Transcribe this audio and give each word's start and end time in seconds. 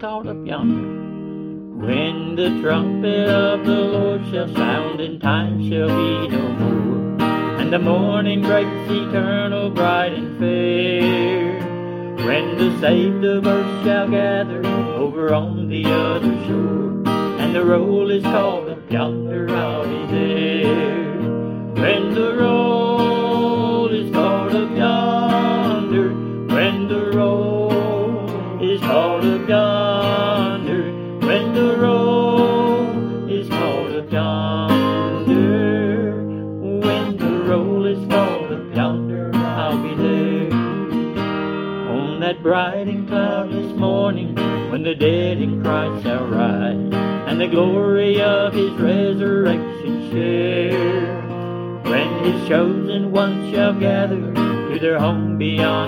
is 0.00 0.04
up 0.04 0.46
yonder. 0.46 1.84
When 1.86 2.34
the 2.34 2.60
trumpet 2.62 3.28
of 3.28 3.66
the 3.66 3.74
Lord 3.74 4.22
shall 4.30 4.48
sound, 4.54 5.00
and 5.00 5.20
time 5.20 5.68
shall 5.68 5.88
be 5.88 6.28
no 6.28 6.48
more, 6.48 7.22
and 7.60 7.70
the 7.70 7.78
morning 7.78 8.40
breaks 8.40 8.90
eternal, 8.90 9.70
bright 9.70 10.14
and 10.14 10.38
fair. 10.38 11.58
When 12.26 12.56
the 12.56 12.78
saved 12.80 13.24
of 13.24 13.46
earth 13.46 13.84
shall 13.84 14.08
gather 14.08 14.64
over 14.66 15.34
on 15.34 15.68
the 15.68 15.84
other 15.84 16.34
shore, 16.46 17.02
and 17.38 17.54
the 17.54 17.64
roll 17.64 18.10
is 18.10 18.22
called 18.22 18.59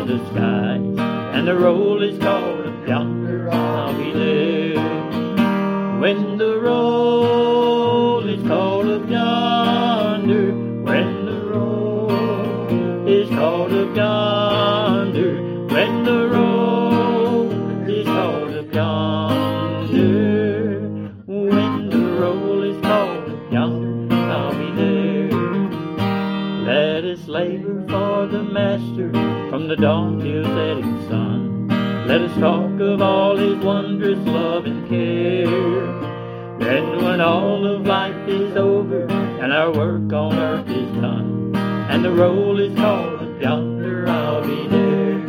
the 0.07 0.19
skies, 0.31 0.42
the 29.77 29.81
dawn 29.81 30.21
till 30.21 30.45
setting 30.45 31.09
sun. 31.09 31.67
Let 32.07 32.21
us 32.21 32.39
talk 32.39 32.79
of 32.79 33.01
all 33.01 33.39
His 33.39 33.57
wondrous 33.65 34.19
love 34.19 34.67
and 34.67 34.87
care. 34.87 35.47
Then 36.59 37.03
when 37.03 37.23
all 37.23 37.67
of 37.67 37.87
life 37.87 38.29
is 38.29 38.55
over 38.55 39.07
and 39.07 39.51
our 39.51 39.73
work 39.73 40.13
on 40.13 40.39
earth 40.39 40.69
is 40.69 40.91
done, 41.01 41.57
and 41.57 42.05
the 42.05 42.11
roll 42.11 42.61
is 42.61 42.77
called 42.77 43.23
up 43.23 43.41
yonder, 43.41 44.07
I'll 44.09 44.43
be 44.43 44.69
there. 44.69 45.21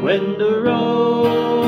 When 0.00 0.36
the 0.36 0.60
roll 0.60 1.61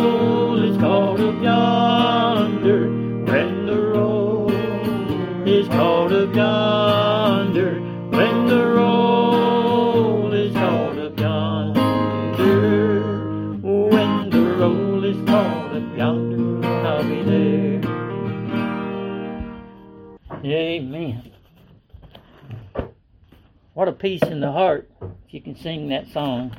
What 23.84 23.92
a 23.92 23.98
peace 23.98 24.22
in 24.22 24.40
the 24.40 24.50
heart 24.50 24.90
if 25.02 25.34
you 25.34 25.42
can 25.42 25.54
sing 25.54 25.90
that 25.90 26.08
song 26.08 26.56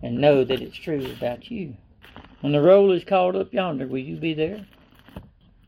and 0.00 0.20
know 0.20 0.44
that 0.44 0.62
it's 0.62 0.76
true 0.76 1.04
about 1.10 1.50
you. 1.50 1.76
When 2.40 2.52
the 2.52 2.62
roll 2.62 2.92
is 2.92 3.02
called 3.02 3.34
up 3.34 3.52
yonder, 3.52 3.88
will 3.88 3.98
you 3.98 4.14
be 4.16 4.32
there? 4.32 4.64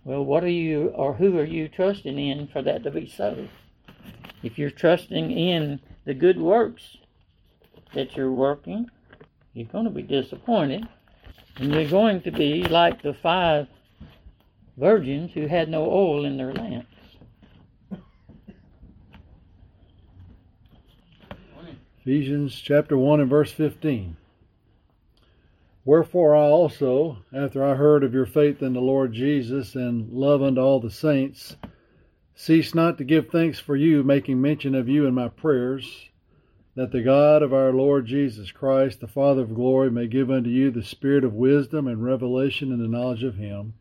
Well, 0.05 0.25
what 0.25 0.44
are 0.44 0.49
you 0.49 0.91
or 0.91 1.15
who 1.15 1.37
are 1.41 1.44
you 1.44 1.67
trusting 1.67 2.17
in 2.17 2.47
for 2.47 2.62
that 2.62 2.84
to 2.84 2.93
be 2.93 3.09
so? 3.09 3.49
If 4.44 4.56
you're 4.56 4.71
trusting 4.71 5.33
in 5.33 5.81
the 6.05 6.15
good 6.15 6.41
works 6.41 6.99
that 7.93 8.17
you're 8.17 8.31
working, 8.31 8.89
you're 9.53 9.67
going 9.67 9.87
to 9.87 9.91
be 9.91 10.03
disappointed. 10.03 10.87
And 11.56 11.75
you're 11.75 11.91
going 11.91 12.23
to 12.23 12.31
be 12.31 12.62
like 12.62 13.03
the 13.03 13.15
five 13.15 13.67
virgins 14.77 15.33
who 15.33 15.49
had 15.49 15.69
no 15.69 15.91
oil 15.91 16.25
in 16.25 16.37
their 16.37 16.55
lamps. 16.55 16.94
Ephesians 22.06 22.60
chapter 22.60 22.98
1 22.98 23.20
and 23.20 23.31
verse 23.31 23.50
15. 23.50 24.19
Wherefore 25.87 26.37
I 26.37 26.42
also, 26.42 27.25
after 27.32 27.65
I 27.65 27.76
heard 27.76 28.04
of 28.04 28.12
your 28.12 28.26
faith 28.26 28.60
in 28.62 28.75
the 28.75 28.81
Lord 28.82 29.15
Jesus 29.15 29.75
and 29.75 30.12
love 30.12 30.43
unto 30.43 30.60
all 30.60 30.81
the 30.81 30.91
saints, 30.91 31.56
cease 32.34 32.75
not 32.75 32.98
to 32.98 33.04
give 33.04 33.31
thanks 33.31 33.59
for 33.59 33.75
you, 33.75 34.03
making 34.03 34.38
mention 34.38 34.75
of 34.75 34.87
you 34.87 35.06
in 35.06 35.14
my 35.14 35.28
prayers, 35.28 36.10
that 36.75 36.93
the 36.93 37.00
God 37.00 37.43
of 37.43 37.54
our 37.54 37.72
Lord 37.72 38.04
Jesus 38.04 38.53
Christ, 38.53 39.00
the 39.00 39.09
Father 39.09 39.41
of 39.41 39.54
glory, 39.54 39.91
may 39.91 40.06
give 40.06 40.31
unto 40.31 40.50
you 40.50 40.70
the 40.70 40.82
spirit 40.82 41.25
of 41.25 41.32
wisdom 41.32 41.87
and 41.88 42.04
revelation 42.04 42.70
in 42.70 42.82
the 42.82 42.87
knowledge 42.87 43.22
of 43.22 43.37
him, 43.37 43.72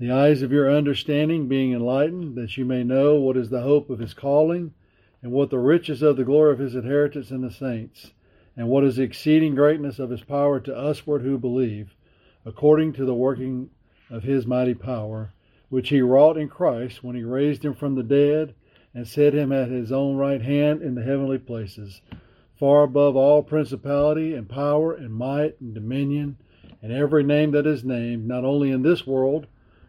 the 0.00 0.10
eyes 0.10 0.42
of 0.42 0.50
your 0.50 0.76
understanding 0.76 1.46
being 1.46 1.72
enlightened, 1.72 2.34
that 2.34 2.56
you 2.56 2.64
may 2.64 2.82
know 2.82 3.14
what 3.14 3.36
is 3.36 3.50
the 3.50 3.62
hope 3.62 3.90
of 3.90 4.00
his 4.00 4.12
calling, 4.12 4.74
and 5.24 5.32
what 5.32 5.48
the 5.48 5.58
riches 5.58 6.02
of 6.02 6.18
the 6.18 6.24
glory 6.24 6.52
of 6.52 6.58
his 6.58 6.74
inheritance 6.74 7.30
in 7.30 7.40
the 7.40 7.50
saints, 7.50 8.10
and 8.58 8.68
what 8.68 8.84
is 8.84 8.96
the 8.96 9.02
exceeding 9.02 9.54
greatness 9.54 9.98
of 9.98 10.10
his 10.10 10.22
power 10.22 10.60
to 10.60 10.70
usward 10.70 11.22
who 11.22 11.38
believe, 11.38 11.94
according 12.44 12.92
to 12.92 13.06
the 13.06 13.14
working 13.14 13.70
of 14.10 14.22
his 14.22 14.46
mighty 14.46 14.74
power, 14.74 15.32
which 15.70 15.88
he 15.88 16.02
wrought 16.02 16.36
in 16.36 16.46
Christ 16.46 17.02
when 17.02 17.16
he 17.16 17.22
raised 17.22 17.64
him 17.64 17.72
from 17.72 17.94
the 17.94 18.02
dead 18.02 18.54
and 18.92 19.08
set 19.08 19.34
him 19.34 19.50
at 19.50 19.70
his 19.70 19.90
own 19.90 20.16
right 20.16 20.42
hand 20.42 20.82
in 20.82 20.94
the 20.94 21.02
heavenly 21.02 21.38
places, 21.38 22.02
far 22.60 22.82
above 22.82 23.16
all 23.16 23.42
principality 23.42 24.34
and 24.34 24.46
power 24.46 24.92
and 24.92 25.10
might 25.10 25.58
and 25.58 25.72
dominion, 25.72 26.36
and 26.82 26.92
every 26.92 27.24
name 27.24 27.52
that 27.52 27.66
is 27.66 27.82
named, 27.82 28.28
not 28.28 28.44
only 28.44 28.70
in 28.70 28.82
this 28.82 29.06
world, 29.06 29.46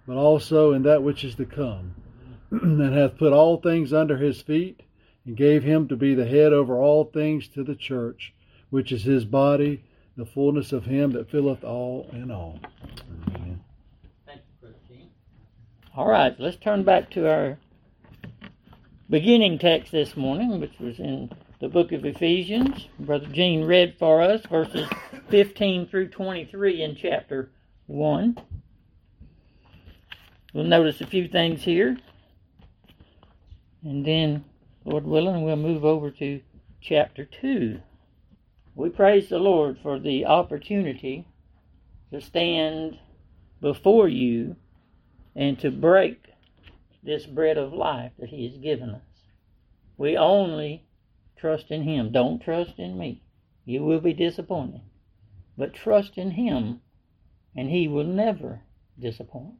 but 0.07 0.15
also 0.15 0.71
in 0.71 0.83
that 0.83 1.03
which 1.03 1.25
is 1.25 1.35
to 1.35 1.45
come, 1.45 1.93
and 2.51 2.95
hath 2.95 3.17
put 3.17 3.33
all 3.33 3.57
things 3.57 3.91
under 3.91 4.15
his 4.15 4.41
feet, 4.41 4.79
and 5.25 5.35
gave 5.35 5.63
him 5.63 5.87
to 5.87 5.95
be 5.95 6.13
the 6.13 6.25
head 6.25 6.53
over 6.53 6.77
all 6.77 7.05
things 7.05 7.47
to 7.49 7.63
the 7.63 7.75
church, 7.75 8.33
which 8.69 8.91
is 8.91 9.03
his 9.03 9.25
body, 9.25 9.83
the 10.17 10.25
fullness 10.25 10.71
of 10.71 10.85
him 10.85 11.11
that 11.11 11.29
filleth 11.29 11.63
all 11.63 12.09
in 12.11 12.31
all. 12.31 12.59
Amen. 13.29 13.61
Thank 14.25 14.41
you, 14.41 14.53
Brother 14.61 14.75
King. 14.87 15.09
All 15.95 16.07
right, 16.07 16.35
let's 16.39 16.57
turn 16.57 16.83
back 16.83 17.09
to 17.11 17.29
our 17.29 17.57
beginning 19.09 19.59
text 19.59 19.91
this 19.91 20.15
morning, 20.15 20.59
which 20.59 20.79
was 20.79 20.99
in 20.99 21.31
the 21.59 21.69
book 21.69 21.91
of 21.91 22.05
Ephesians. 22.05 22.87
Brother 22.99 23.27
Gene 23.27 23.65
read 23.65 23.95
for 23.97 24.21
us 24.21 24.41
verses 24.49 24.87
15 25.29 25.87
through 25.87 26.09
23 26.09 26.81
in 26.81 26.95
chapter 26.95 27.49
1. 27.87 28.37
We'll 30.53 30.63
notice 30.63 31.01
a 31.01 31.07
few 31.07 31.27
things 31.27 31.63
here. 31.63 31.97
And 33.83 34.05
then, 34.05 34.45
Lord 34.87 35.07
willing, 35.07 35.41
we'll 35.43 35.55
move 35.55 35.83
over 35.83 36.11
to 36.11 36.41
chapter 36.79 37.25
2. 37.25 37.79
We 38.75 38.89
praise 38.89 39.29
the 39.29 39.39
Lord 39.39 39.79
for 39.81 39.99
the 39.99 40.25
opportunity 40.25 41.27
to 42.11 42.21
stand 42.21 42.99
before 43.59 44.07
you 44.07 44.57
and 45.35 45.57
to 45.59 45.71
break 45.71 46.27
this 47.01 47.25
bread 47.25 47.57
of 47.57 47.73
life 47.73 48.11
that 48.19 48.29
He 48.29 48.47
has 48.47 48.57
given 48.59 48.91
us. 48.91 49.01
We 49.97 50.15
only 50.15 50.85
trust 51.35 51.71
in 51.71 51.81
Him. 51.81 52.11
Don't 52.11 52.39
trust 52.39 52.77
in 52.77 52.95
me. 52.95 53.23
You 53.65 53.83
will 53.83 54.01
be 54.01 54.13
disappointed. 54.13 54.81
But 55.57 55.73
trust 55.73 56.15
in 56.15 56.31
Him, 56.31 56.81
and 57.55 57.71
He 57.71 57.87
will 57.87 58.03
never 58.03 58.61
disappoint. 58.99 59.55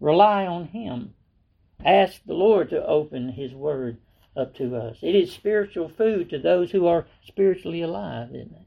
Rely 0.00 0.46
on 0.46 0.66
Him. 0.66 1.14
Ask 1.82 2.20
the 2.26 2.34
Lord 2.34 2.68
to 2.70 2.86
open 2.86 3.30
His 3.30 3.54
Word 3.54 3.96
up 4.36 4.54
to 4.56 4.76
us. 4.76 4.98
It 5.02 5.14
is 5.14 5.32
spiritual 5.32 5.88
food 5.88 6.30
to 6.30 6.38
those 6.38 6.70
who 6.70 6.86
are 6.86 7.06
spiritually 7.26 7.82
alive, 7.82 8.30
isn't 8.30 8.52
it? 8.52 8.66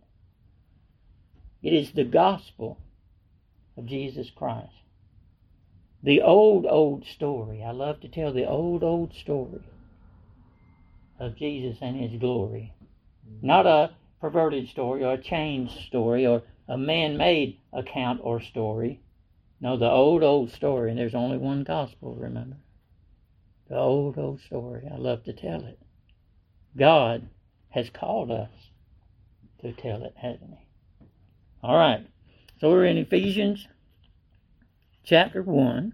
It 1.62 1.74
is 1.74 1.92
the 1.92 2.04
gospel 2.04 2.78
of 3.76 3.86
Jesus 3.86 4.30
Christ. 4.30 4.72
The 6.04 6.22
old, 6.22 6.66
old 6.66 7.06
story. 7.06 7.64
I 7.64 7.72
love 7.72 8.00
to 8.02 8.08
tell 8.08 8.32
the 8.32 8.48
old, 8.48 8.84
old 8.84 9.14
story 9.14 9.62
of 11.20 11.36
Jesus 11.36 11.78
and 11.82 12.00
His 12.00 12.20
glory. 12.20 12.74
Not 13.42 13.66
a 13.66 13.92
perverted 14.22 14.70
story 14.70 15.04
or 15.04 15.14
a 15.14 15.22
changed 15.22 15.86
story 15.88 16.26
or 16.26 16.44
a 16.68 16.78
man 16.78 17.18
made 17.18 17.58
account 17.74 18.22
or 18.24 18.40
story. 18.40 19.02
No, 19.60 19.76
the 19.76 19.90
old, 19.90 20.22
old 20.22 20.52
story, 20.52 20.92
and 20.92 21.00
there's 21.00 21.16
only 21.16 21.38
one 21.38 21.64
gospel, 21.64 22.16
remember? 22.16 22.58
The 23.70 23.78
old, 23.78 24.18
old 24.18 24.42
story. 24.42 24.88
I 24.92 24.98
love 24.98 25.24
to 25.26 25.34
tell 25.34 25.66
it. 25.66 25.80
God 26.78 27.30
has 27.70 27.90
called 27.90 28.32
us 28.32 28.50
to 29.62 29.74
tell 29.74 30.04
it, 30.04 30.14
hasn't 30.16 30.52
He? 30.52 31.06
All 31.62 31.78
right. 31.78 32.08
So 32.60 32.70
we're 32.70 32.86
in 32.86 32.98
Ephesians 32.98 33.68
chapter 35.04 35.42
1. 35.42 35.94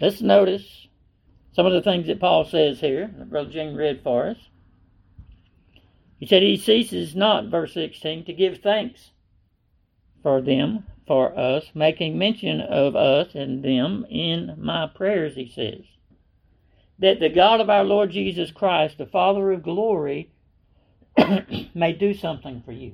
Let's 0.00 0.20
notice 0.20 0.86
some 1.52 1.64
of 1.64 1.72
the 1.72 1.82
things 1.82 2.06
that 2.06 2.20
Paul 2.20 2.44
says 2.44 2.80
here, 2.80 3.10
that 3.16 3.30
Brother 3.30 3.50
Jim 3.50 3.74
read 3.74 4.02
for 4.02 4.26
us. 4.28 4.36
He 6.18 6.26
said 6.26 6.42
he 6.42 6.58
ceases 6.58 7.16
not, 7.16 7.46
verse 7.46 7.72
16, 7.72 8.26
to 8.26 8.32
give 8.34 8.58
thanks 8.58 9.10
for 10.22 10.42
them, 10.42 10.84
for 11.06 11.38
us, 11.38 11.70
making 11.74 12.18
mention 12.18 12.60
of 12.60 12.96
us 12.96 13.34
and 13.34 13.62
them 13.62 14.04
in 14.10 14.54
my 14.58 14.86
prayers, 14.86 15.34
he 15.34 15.48
says. 15.48 15.84
That 16.98 17.20
the 17.20 17.28
God 17.28 17.60
of 17.60 17.70
our 17.70 17.84
Lord 17.84 18.10
Jesus 18.10 18.50
Christ, 18.50 18.98
the 18.98 19.06
Father 19.06 19.52
of 19.52 19.62
glory, 19.62 20.30
may 21.74 21.92
do 21.92 22.14
something 22.14 22.62
for 22.64 22.72
you. 22.72 22.92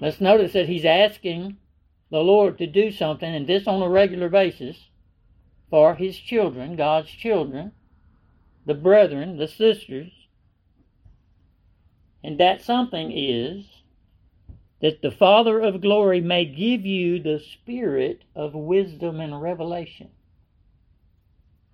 Let's 0.00 0.20
notice 0.20 0.52
that 0.54 0.68
he's 0.68 0.84
asking 0.84 1.58
the 2.10 2.18
Lord 2.18 2.58
to 2.58 2.66
do 2.66 2.90
something, 2.90 3.32
and 3.32 3.46
this 3.46 3.66
on 3.66 3.80
a 3.80 3.88
regular 3.88 4.28
basis, 4.28 4.76
for 5.70 5.94
his 5.94 6.18
children, 6.18 6.76
God's 6.76 7.10
children, 7.10 7.72
the 8.66 8.74
brethren, 8.74 9.38
the 9.38 9.48
sisters. 9.48 10.10
And 12.24 12.38
that 12.38 12.62
something 12.62 13.12
is 13.12 13.64
that 14.82 15.00
the 15.00 15.12
Father 15.12 15.60
of 15.60 15.80
glory 15.80 16.20
may 16.20 16.44
give 16.44 16.84
you 16.84 17.22
the 17.22 17.38
spirit 17.38 18.24
of 18.34 18.52
wisdom 18.52 19.20
and 19.20 19.40
revelation. 19.40 20.10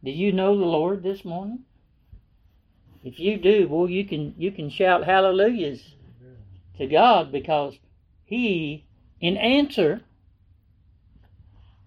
Do 0.05 0.11
you 0.11 0.31
know 0.31 0.57
the 0.57 0.67
Lord 0.67 1.03
this 1.03 1.25
morning? 1.25 1.61
If 3.03 3.19
you 3.19 3.39
do, 3.39 3.67
well, 3.69 3.89
you 3.89 4.05
can 4.05 4.35
you 4.37 4.53
can 4.53 4.69
shout 4.69 5.05
hallelujahs 5.05 5.95
to 6.77 6.87
God 6.87 7.33
because 7.33 7.79
He, 8.25 8.85
in 9.21 9.39
answer 9.39 10.03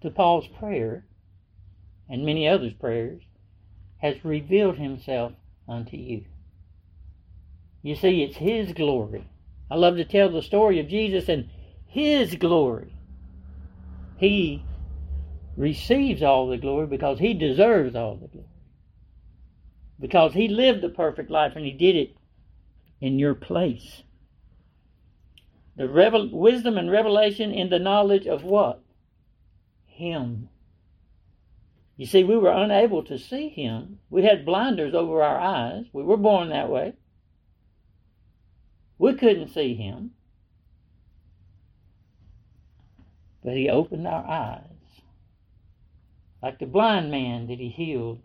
to 0.00 0.10
Paul's 0.10 0.48
prayer 0.48 1.04
and 2.08 2.26
many 2.26 2.48
others' 2.48 2.74
prayers, 2.74 3.22
has 3.98 4.24
revealed 4.24 4.76
Himself 4.76 5.32
unto 5.68 5.96
you. 5.96 6.24
You 7.82 7.94
see, 7.94 8.24
it's 8.24 8.38
His 8.38 8.72
glory. 8.72 9.28
I 9.72 9.76
love 9.76 9.96
to 9.96 10.04
tell 10.04 10.30
the 10.30 10.42
story 10.42 10.80
of 10.80 10.88
Jesus 10.88 11.28
and 11.28 11.48
His 11.86 12.34
glory. 12.34 12.94
He 14.18 14.64
receives 15.56 16.22
all 16.22 16.48
the 16.48 16.58
glory 16.58 16.86
because 16.86 17.18
He 17.18 17.34
deserves 17.34 17.96
all 17.96 18.16
the 18.16 18.28
glory 18.28 18.48
because 20.02 20.34
he 20.34 20.48
lived 20.48 20.82
the 20.82 20.88
perfect 20.88 21.30
life 21.30 21.52
and 21.54 21.64
he 21.64 21.70
did 21.70 21.94
it 21.94 22.16
in 23.00 23.20
your 23.20 23.34
place. 23.34 24.02
The 25.76 25.88
revel- 25.88 26.28
wisdom 26.28 26.76
and 26.76 26.90
revelation 26.90 27.52
in 27.52 27.70
the 27.70 27.78
knowledge 27.78 28.26
of 28.26 28.42
what? 28.42 28.82
Him. 29.86 30.48
You 31.96 32.06
see, 32.06 32.24
we 32.24 32.36
were 32.36 32.50
unable 32.50 33.04
to 33.04 33.18
see 33.18 33.48
him. 33.48 34.00
We 34.10 34.24
had 34.24 34.44
blinders 34.44 34.92
over 34.92 35.22
our 35.22 35.38
eyes. 35.38 35.84
We 35.92 36.02
were 36.02 36.16
born 36.16 36.48
that 36.48 36.68
way. 36.68 36.94
We 39.02 39.14
couldn't 39.14 39.48
see 39.48 39.74
him. 39.74 40.12
But 43.42 43.54
he 43.54 43.68
opened 43.68 44.06
our 44.06 44.24
eyes. 44.24 44.62
Like 46.40 46.60
the 46.60 46.66
blind 46.66 47.10
man 47.10 47.48
that 47.48 47.58
he 47.58 47.68
healed 47.68 48.20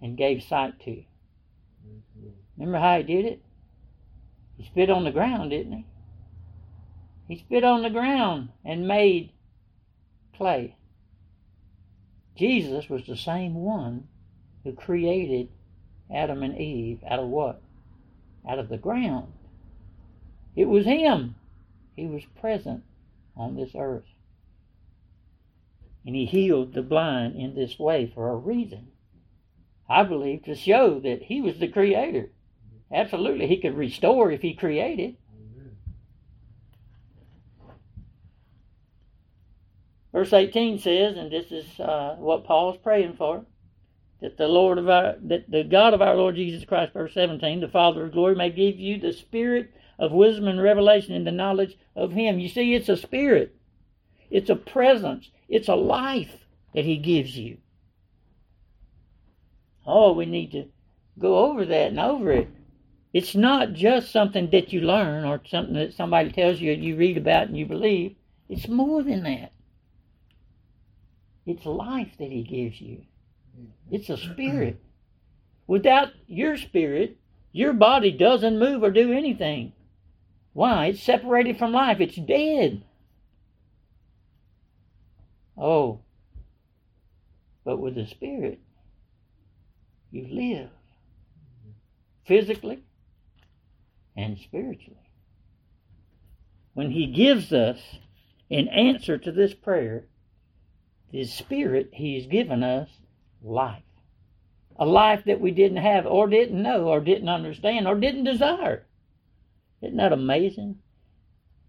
and 0.00 0.16
gave 0.16 0.42
sight 0.42 0.80
to. 0.86 1.02
Remember 2.56 2.78
how 2.78 2.96
he 2.96 3.02
did 3.02 3.26
it? 3.26 3.42
He 4.56 4.64
spit 4.64 4.88
on 4.88 5.04
the 5.04 5.10
ground, 5.10 5.50
didn't 5.50 5.72
he? 5.74 5.86
He 7.28 7.38
spit 7.40 7.62
on 7.62 7.82
the 7.82 7.90
ground 7.90 8.48
and 8.64 8.88
made 8.88 9.30
clay. 10.34 10.74
Jesus 12.34 12.88
was 12.88 13.06
the 13.06 13.14
same 13.14 13.52
one 13.52 14.08
who 14.64 14.72
created 14.72 15.50
Adam 16.10 16.42
and 16.42 16.56
Eve 16.56 17.00
out 17.06 17.18
of 17.18 17.28
what? 17.28 17.60
Out 18.48 18.58
of 18.58 18.70
the 18.70 18.78
ground. 18.78 19.34
It 20.56 20.66
was 20.66 20.84
him. 20.84 21.36
He 21.96 22.06
was 22.06 22.22
present 22.40 22.82
on 23.36 23.56
this 23.56 23.72
earth. 23.76 24.04
And 26.06 26.14
he 26.14 26.24
healed 26.24 26.72
the 26.72 26.82
blind 26.82 27.36
in 27.36 27.54
this 27.54 27.78
way 27.78 28.10
for 28.14 28.30
a 28.30 28.36
reason. 28.36 28.88
I 29.88 30.04
believe, 30.04 30.44
to 30.44 30.54
show 30.54 31.00
that 31.00 31.22
he 31.22 31.40
was 31.40 31.58
the 31.58 31.68
creator. 31.68 32.30
Absolutely, 32.92 33.46
he 33.46 33.60
could 33.60 33.76
restore 33.76 34.30
if 34.30 34.40
he 34.40 34.54
created. 34.54 35.16
Verse 40.12 40.32
18 40.32 40.78
says, 40.78 41.16
and 41.16 41.30
this 41.30 41.52
is 41.52 41.78
uh, 41.78 42.16
what 42.18 42.44
Paul 42.44 42.72
is 42.72 42.80
praying 42.82 43.14
for, 43.14 43.44
that 44.20 44.36
the 44.36 44.48
Lord 44.48 44.78
of 44.78 44.88
our, 44.88 45.14
that 45.22 45.50
the 45.50 45.64
God 45.64 45.94
of 45.94 46.02
our 46.02 46.16
Lord 46.16 46.34
Jesus 46.34 46.64
Christ, 46.64 46.92
verse 46.92 47.14
17, 47.14 47.60
the 47.60 47.68
Father 47.68 48.04
of 48.04 48.12
glory, 48.12 48.34
may 48.34 48.50
give 48.50 48.78
you 48.78 48.98
the 48.98 49.12
spirit 49.12 49.72
of 50.00 50.12
wisdom 50.12 50.48
and 50.48 50.60
revelation 50.60 51.14
in 51.14 51.24
the 51.24 51.30
knowledge 51.30 51.76
of 51.94 52.10
Him. 52.10 52.40
You 52.40 52.48
see, 52.48 52.74
it's 52.74 52.88
a 52.88 52.96
spirit, 52.96 53.54
it's 54.30 54.50
a 54.50 54.56
presence, 54.56 55.30
it's 55.48 55.68
a 55.68 55.74
life 55.76 56.34
that 56.74 56.86
He 56.86 56.96
gives 56.96 57.36
you. 57.36 57.58
Oh, 59.86 60.12
we 60.12 60.24
need 60.24 60.52
to 60.52 60.64
go 61.18 61.50
over 61.50 61.66
that 61.66 61.88
and 61.88 62.00
over 62.00 62.32
it. 62.32 62.48
It's 63.12 63.34
not 63.34 63.74
just 63.74 64.10
something 64.10 64.50
that 64.50 64.72
you 64.72 64.80
learn 64.80 65.24
or 65.24 65.40
something 65.46 65.74
that 65.74 65.94
somebody 65.94 66.30
tells 66.30 66.60
you 66.60 66.72
and 66.72 66.82
you 66.82 66.96
read 66.96 67.18
about 67.18 67.48
and 67.48 67.58
you 67.58 67.66
believe. 67.66 68.16
It's 68.48 68.68
more 68.68 69.02
than 69.02 69.24
that. 69.24 69.52
It's 71.44 71.66
life 71.66 72.12
that 72.18 72.30
He 72.30 72.42
gives 72.42 72.80
you. 72.80 73.02
It's 73.90 74.08
a 74.08 74.16
spirit. 74.16 74.80
Without 75.66 76.08
your 76.26 76.56
spirit, 76.56 77.18
your 77.52 77.72
body 77.72 78.12
doesn't 78.12 78.58
move 78.58 78.82
or 78.82 78.90
do 78.90 79.12
anything. 79.12 79.72
Why? 80.52 80.86
It's 80.86 81.02
separated 81.02 81.58
from 81.58 81.72
life. 81.72 82.00
It's 82.00 82.16
dead. 82.16 82.82
Oh. 85.56 86.00
But 87.64 87.78
with 87.78 87.94
the 87.94 88.06
spirit, 88.06 88.60
you 90.10 90.26
live 90.28 90.70
physically 92.26 92.82
and 94.16 94.38
spiritually. 94.38 94.96
When 96.74 96.90
He 96.90 97.06
gives 97.06 97.52
us, 97.52 97.78
in 98.48 98.68
answer 98.68 99.18
to 99.18 99.30
this 99.30 99.54
prayer, 99.54 100.06
His 101.12 101.32
Spirit, 101.32 101.90
He's 101.92 102.26
given 102.26 102.64
us 102.64 102.88
life. 103.42 103.82
A 104.76 104.86
life 104.86 105.24
that 105.26 105.40
we 105.40 105.50
didn't 105.50 105.78
have, 105.78 106.06
or 106.06 106.26
didn't 106.26 106.62
know, 106.62 106.84
or 106.84 107.00
didn't 107.00 107.28
understand, 107.28 107.86
or 107.86 107.94
didn't 107.94 108.24
desire. 108.24 108.86
Isn't 109.82 109.96
that 109.96 110.12
amazing? 110.12 110.78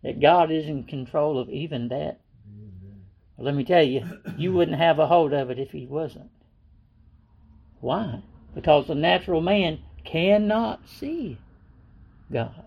That 0.04 0.20
God 0.20 0.52
is 0.52 0.66
in 0.66 0.84
control 0.84 1.40
of 1.40 1.50
even 1.50 1.90
that. 1.90 2.20
Well, 3.38 3.46
let 3.46 3.56
me 3.56 3.64
tell 3.64 3.84
you, 3.84 4.06
you 4.38 4.54
wouldn't 4.54 4.78
have 4.78 5.00
a 5.00 5.08
hold 5.08 5.34
of 5.34 5.50
it 5.50 5.60
if 5.60 5.72
He 5.72 5.86
wasn't. 5.86 6.32
Why? 7.80 8.22
because 8.54 8.88
the 8.88 8.96
natural 8.96 9.42
man 9.42 9.80
cannot 10.04 10.88
see 10.88 11.38
God. 12.32 12.66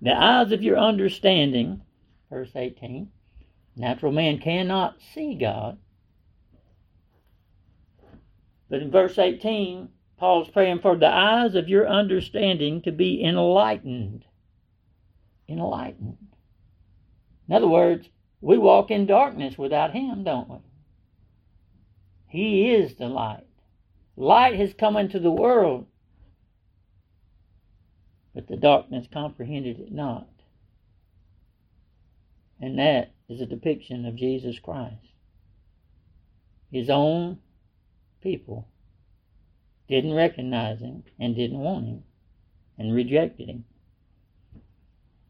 The 0.00 0.12
eyes 0.12 0.50
of 0.50 0.62
your 0.62 0.78
understanding, 0.78 1.82
verse 2.28 2.50
18, 2.54 3.08
natural 3.76 4.12
man 4.12 4.38
cannot 4.38 4.96
see 5.14 5.34
God. 5.34 5.78
But 8.68 8.82
in 8.82 8.90
verse 8.90 9.18
18, 9.18 9.88
Paul's 10.22 10.50
praying 10.50 10.78
for 10.78 10.96
the 10.96 11.08
eyes 11.08 11.56
of 11.56 11.68
your 11.68 11.88
understanding 11.88 12.80
to 12.82 12.92
be 12.92 13.24
enlightened. 13.24 14.24
Enlightened. 15.48 16.28
In 17.48 17.54
other 17.56 17.66
words, 17.66 18.08
we 18.40 18.56
walk 18.56 18.92
in 18.92 19.06
darkness 19.06 19.58
without 19.58 19.90
Him, 19.90 20.22
don't 20.22 20.48
we? 20.48 20.58
He 22.28 22.70
is 22.70 22.94
the 22.94 23.08
light. 23.08 23.48
Light 24.14 24.54
has 24.60 24.72
come 24.74 24.96
into 24.96 25.18
the 25.18 25.32
world, 25.32 25.86
but 28.32 28.46
the 28.46 28.56
darkness 28.56 29.08
comprehended 29.12 29.80
it 29.80 29.90
not. 29.90 30.28
And 32.60 32.78
that 32.78 33.12
is 33.28 33.40
a 33.40 33.46
depiction 33.46 34.06
of 34.06 34.14
Jesus 34.14 34.60
Christ. 34.60 35.14
His 36.70 36.88
own 36.88 37.40
people 38.22 38.68
didn't 39.92 40.14
recognize 40.14 40.80
him 40.80 41.04
and 41.20 41.36
didn't 41.36 41.58
want 41.58 41.86
him. 41.86 42.04
and 42.78 42.94
rejected 42.94 43.48
him. 43.48 43.64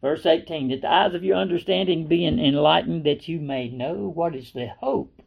Verse 0.01 0.25
18 0.25 0.69
That 0.69 0.81
the 0.81 0.89
eyes 0.89 1.13
of 1.13 1.23
your 1.23 1.35
understanding 1.37 2.07
being 2.07 2.39
enlightened, 2.39 3.03
that 3.03 3.27
you 3.27 3.39
may 3.39 3.67
know 3.69 4.09
what 4.09 4.35
is 4.35 4.53
the 4.53 4.67
hope 4.67 5.21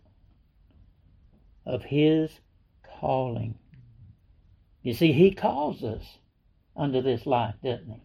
of 1.66 1.84
his 1.84 2.40
calling. 2.82 3.56
You 4.82 4.94
see, 4.94 5.12
he 5.12 5.32
calls 5.32 5.84
us 5.84 6.18
under 6.74 7.02
this 7.02 7.26
life, 7.26 7.56
doesn't 7.62 7.90
he? 7.90 8.02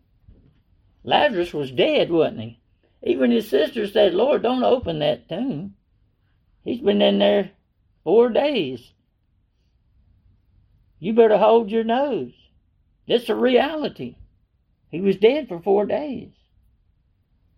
Lazarus 1.04 1.54
was 1.54 1.72
dead, 1.72 2.12
wasn't 2.12 2.42
he? 2.42 2.60
Even 3.04 3.32
his 3.32 3.50
sister 3.50 3.88
said, 3.88 4.14
Lord, 4.14 4.44
don't 4.44 4.64
open 4.64 5.00
that 5.00 5.30
tomb. 5.30 5.76
He's 6.64 6.82
been 6.82 7.02
in 7.02 7.20
there 7.20 7.52
four 8.04 8.30
days. 8.30 8.94
You 11.01 11.13
better 11.13 11.39
hold 11.39 11.72
your 11.72 11.84
nose. 11.84 12.31
That's 13.08 13.27
a 13.27 13.36
reality. 13.36 14.17
He 14.89 15.01
was 15.01 15.17
dead 15.17 15.48
for 15.48 15.60
four 15.60 15.88
days. 15.88 16.29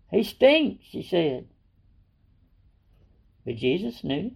He 0.10 0.24
stinks, 0.24 0.86
she 0.90 1.04
said. 1.04 1.48
But 3.46 3.58
Jesus 3.58 4.02
knew. 4.02 4.32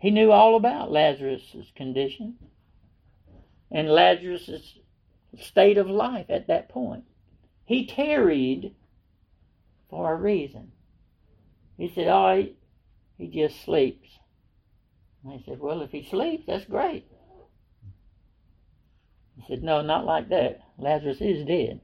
He 0.00 0.10
knew 0.10 0.32
all 0.32 0.56
about 0.56 0.90
Lazarus' 0.90 1.70
condition 1.76 2.38
and 3.70 3.88
Lazarus' 3.88 4.76
state 5.38 5.78
of 5.78 5.88
life 5.88 6.26
at 6.28 6.48
that 6.48 6.68
point. 6.68 7.04
He 7.66 7.86
tarried 7.86 8.74
for 9.88 10.12
a 10.12 10.16
reason. 10.16 10.72
He 11.76 11.88
said, 11.88 12.08
Oh, 12.08 12.36
he, 12.36 12.56
he 13.16 13.28
just 13.28 13.62
sleeps. 13.64 14.08
And 15.26 15.34
I 15.34 15.44
said, 15.44 15.58
Well, 15.58 15.82
if 15.82 15.90
he 15.90 16.04
sleeps, 16.04 16.44
that's 16.46 16.66
great. 16.66 17.04
He 19.36 19.44
said, 19.48 19.64
No, 19.64 19.82
not 19.82 20.04
like 20.04 20.28
that. 20.28 20.60
Lazarus 20.78 21.20
is 21.20 21.44
dead. 21.44 21.80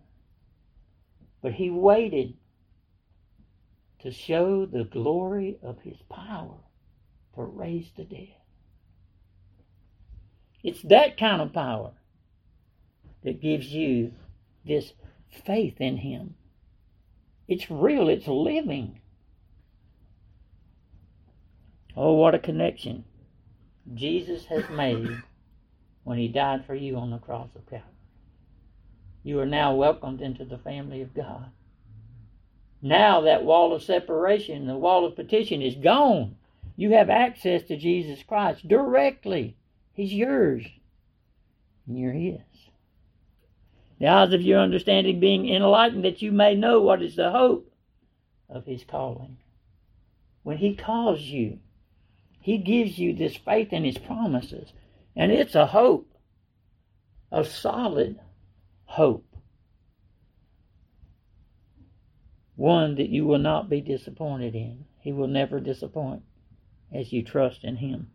But 1.42 1.54
he 1.54 1.68
waited 1.68 2.34
to 4.00 4.12
show 4.12 4.64
the 4.64 4.84
glory 4.84 5.58
of 5.60 5.80
his 5.80 5.96
power 6.08 6.54
to 7.34 7.42
raise 7.42 7.90
the 7.96 8.04
dead. 8.04 8.36
It's 10.62 10.82
that 10.82 11.16
kind 11.16 11.42
of 11.42 11.52
power 11.52 11.94
that 13.24 13.40
gives 13.40 13.66
you 13.66 14.12
this 14.64 14.92
faith 15.44 15.80
in 15.80 15.96
him. 15.96 16.36
It's 17.48 17.68
real, 17.68 18.08
it's 18.08 18.28
living. 18.28 19.00
Oh, 21.96 22.12
what 22.12 22.36
a 22.36 22.38
connection 22.38 23.04
Jesus 23.94 24.46
has 24.46 24.68
made 24.70 25.22
when 26.04 26.18
he 26.18 26.28
died 26.28 26.64
for 26.64 26.74
you 26.74 26.96
on 26.96 27.10
the 27.10 27.18
cross 27.18 27.54
of 27.54 27.66
Calvary. 27.66 27.88
You 29.22 29.38
are 29.40 29.46
now 29.46 29.74
welcomed 29.74 30.20
into 30.20 30.44
the 30.44 30.58
family 30.58 31.00
of 31.00 31.14
God. 31.14 31.50
Now 32.80 33.20
that 33.20 33.44
wall 33.44 33.72
of 33.72 33.82
separation, 33.82 34.66
the 34.66 34.76
wall 34.76 35.04
of 35.04 35.14
petition 35.14 35.62
is 35.62 35.76
gone. 35.76 36.36
You 36.76 36.92
have 36.92 37.10
access 37.10 37.62
to 37.64 37.76
Jesus 37.76 38.22
Christ 38.24 38.66
directly. 38.66 39.56
He's 39.92 40.12
yours. 40.12 40.64
And 41.86 41.98
you're 41.98 42.12
His. 42.12 42.40
The 44.00 44.08
eyes 44.08 44.32
of 44.32 44.42
your 44.42 44.58
understanding 44.58 45.20
being 45.20 45.48
enlightened, 45.48 46.04
that 46.04 46.22
you 46.22 46.32
may 46.32 46.56
know 46.56 46.80
what 46.80 47.02
is 47.02 47.14
the 47.14 47.30
hope 47.30 47.72
of 48.48 48.66
His 48.66 48.82
calling. 48.82 49.36
When 50.42 50.56
He 50.58 50.74
calls 50.74 51.20
you, 51.20 51.60
He 52.42 52.58
gives 52.58 52.98
you 52.98 53.14
this 53.14 53.36
faith 53.36 53.72
in 53.72 53.84
His 53.84 53.98
promises. 53.98 54.72
And 55.14 55.30
it's 55.30 55.54
a 55.54 55.66
hope, 55.66 56.12
a 57.30 57.44
solid 57.44 58.18
hope. 58.84 59.24
One 62.56 62.96
that 62.96 63.08
you 63.08 63.26
will 63.26 63.38
not 63.38 63.70
be 63.70 63.80
disappointed 63.80 64.54
in. 64.54 64.84
He 65.00 65.12
will 65.12 65.28
never 65.28 65.60
disappoint 65.60 66.22
as 66.92 67.12
you 67.12 67.22
trust 67.22 67.64
in 67.64 67.76
Him. 67.76 68.08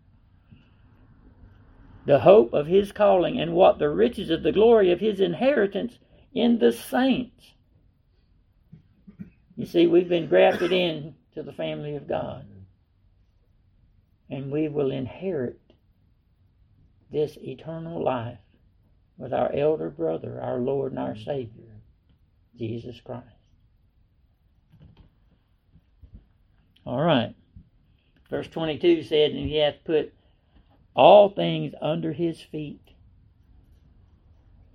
The 2.05 2.19
hope 2.19 2.53
of 2.53 2.67
His 2.67 2.91
calling 2.91 3.39
and 3.39 3.53
what 3.53 3.79
the 3.79 3.89
riches 3.89 4.29
of 4.29 4.43
the 4.43 4.51
glory 4.51 4.91
of 4.91 4.99
His 4.99 5.21
inheritance 5.21 5.97
in 6.33 6.59
the 6.59 6.73
saints. 6.73 7.53
You 9.55 9.65
see, 9.65 9.87
we've 9.87 10.09
been 10.09 10.27
grafted 10.27 10.71
in 10.71 11.15
to 11.33 11.43
the 11.43 11.53
family 11.53 11.95
of 11.95 12.07
God. 12.07 12.45
And 14.29 14.51
we 14.51 14.67
will 14.67 14.91
inherit 14.91 15.59
this 17.11 17.37
eternal 17.37 18.03
life 18.03 18.39
with 19.17 19.33
our 19.33 19.51
elder 19.53 19.89
brother, 19.89 20.39
our 20.41 20.57
Lord 20.57 20.91
and 20.91 20.99
our 20.99 21.13
mm. 21.13 21.25
Savior, 21.25 21.81
Jesus 22.57 22.99
Christ. 23.01 23.25
All 26.85 27.01
right. 27.01 27.35
Verse 28.29 28.47
22 28.47 29.03
said, 29.03 29.31
And 29.31 29.47
he 29.47 29.57
hath 29.57 29.83
put 29.83 30.13
all 30.95 31.29
things 31.29 31.73
under 31.81 32.11
his 32.13 32.41
feet, 32.41 32.81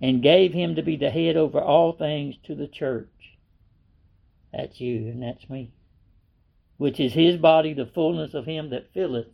and 0.01 0.21
gave 0.21 0.53
him 0.53 0.75
to 0.75 0.81
be 0.81 0.95
the 0.95 1.09
head 1.09 1.37
over 1.37 1.61
all 1.61 1.93
things 1.93 2.35
to 2.43 2.55
the 2.55 2.67
church. 2.67 3.07
That's 4.51 4.79
you, 4.79 5.07
and 5.07 5.21
that's 5.21 5.49
me. 5.49 5.71
Which 6.77 6.99
is 6.99 7.13
his 7.13 7.37
body, 7.37 7.73
the 7.73 7.85
fullness 7.85 8.33
of 8.33 8.45
him 8.45 8.69
that 8.69 8.93
filleth 8.93 9.27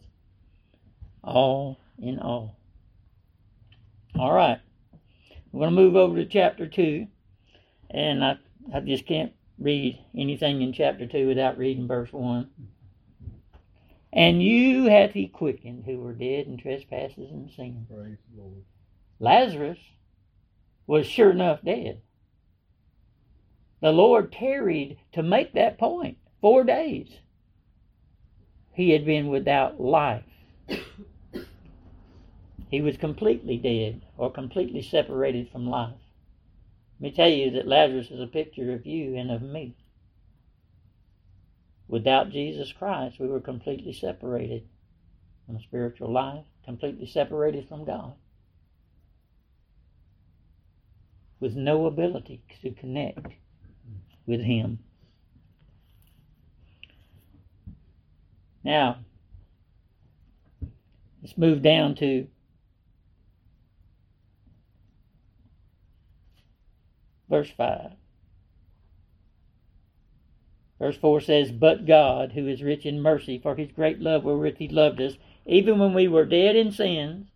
all 1.24 1.80
in 1.98 2.20
all. 2.20 2.58
All 4.18 4.34
right. 4.34 4.60
We're 5.52 5.62
going 5.62 5.76
to 5.76 5.82
move 5.82 5.96
over 5.96 6.16
to 6.18 6.26
chapter 6.26 6.68
2. 6.68 7.08
And 7.92 8.24
I, 8.24 8.38
I 8.74 8.80
just 8.82 9.06
can't 9.06 9.34
read 9.58 10.00
anything 10.16 10.62
in 10.62 10.74
chapter 10.74 11.08
2 11.08 11.28
without 11.28 11.58
reading 11.58 11.88
verse 11.88 12.12
1. 12.12 12.50
And 14.12 14.42
you 14.42 14.86
hath 14.86 15.12
he 15.12 15.28
quickened 15.28 15.86
who 15.86 16.00
were 16.00 16.14
dead 16.14 16.48
in 16.48 16.58
trespasses 16.58 17.30
and 17.32 17.52
sin. 17.52 17.86
Praise 17.90 18.18
the 18.34 18.42
Lord. 18.42 18.64
Lazarus 19.20 19.78
was 20.88 21.06
sure 21.06 21.30
enough 21.30 21.60
dead. 21.64 22.02
The 23.82 23.92
Lord 23.92 24.32
tarried 24.32 24.98
to 25.14 25.24
make 25.24 25.54
that 25.54 25.78
point 25.78 26.18
four 26.42 26.64
days. 26.64 27.20
He 28.74 28.92
had 28.92 29.06
been 29.06 29.28
without 29.28 29.80
life. 29.80 30.24
he 32.70 32.82
was 32.82 32.98
completely 32.98 33.58
dead 33.58 34.02
or 34.18 34.32
completely 34.32 34.82
separated 34.82 35.50
from 35.52 35.70
life. 35.70 35.94
Let 37.00 37.12
me 37.12 37.16
tell 37.16 37.30
you 37.30 37.52
that 37.52 37.68
Lazarus 37.68 38.12
is 38.12 38.20
a 38.20 38.28
picture 38.28 38.74
of 38.74 38.86
you 38.86 39.16
and 39.16 39.32
of 39.32 39.42
me. 39.42 39.76
Without 41.88 42.30
Jesus 42.30 42.72
Christ, 42.72 43.20
we 43.20 43.28
were 43.28 43.40
completely 43.40 43.94
separated 43.94 44.68
from 45.46 45.60
spiritual 45.60 46.12
life, 46.12 46.46
completely 46.64 47.08
separated 47.08 47.68
from 47.68 47.86
God, 47.86 48.14
with 51.40 51.56
no 51.56 51.88
ability 51.88 52.44
to 52.62 52.72
connect 52.72 53.26
with 54.28 54.42
Him. 54.42 54.80
Now, 58.64 59.00
let's 61.22 61.38
move 61.38 61.62
down 61.62 61.96
to 61.96 62.28
verse 67.30 67.52
5. 67.56 67.92
Verse 70.80 70.96
4 70.96 71.22
says, 71.22 71.52
But 71.52 71.86
God, 71.86 72.32
who 72.32 72.48
is 72.48 72.64
rich 72.64 72.86
in 72.86 73.02
mercy, 73.02 73.38
for 73.38 73.56
his 73.56 73.72
great 73.72 74.00
love 74.00 74.24
wherewith 74.24 74.58
he 74.58 74.70
loved 74.70 75.02
us, 75.02 75.18
even 75.46 75.78
when 75.78 75.94
we 75.94 76.08
were 76.08 76.26
dead 76.26 76.56
in 76.56 76.72
sins, 76.72 77.28